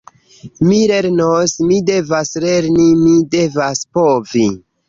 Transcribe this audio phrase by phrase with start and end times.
[0.69, 4.49] Mi lernos, mi devas lerni, mi devas povi!